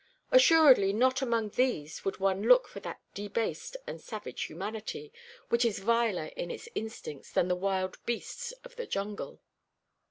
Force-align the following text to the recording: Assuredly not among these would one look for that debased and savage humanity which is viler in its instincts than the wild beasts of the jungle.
Assuredly 0.31 0.93
not 0.93 1.21
among 1.21 1.49
these 1.49 2.03
would 2.03 2.17
one 2.17 2.41
look 2.47 2.67
for 2.67 2.79
that 2.79 2.99
debased 3.13 3.77
and 3.85 4.01
savage 4.01 4.41
humanity 4.45 5.13
which 5.49 5.63
is 5.63 5.77
viler 5.77 6.31
in 6.35 6.49
its 6.49 6.67
instincts 6.73 7.31
than 7.31 7.47
the 7.47 7.55
wild 7.55 7.99
beasts 8.03 8.51
of 8.63 8.75
the 8.77 8.87
jungle. 8.87 9.39